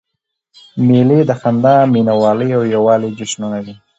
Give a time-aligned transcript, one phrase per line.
[0.87, 3.75] مېلې د خندا، مینوالۍ او یووالي جشنونه دي.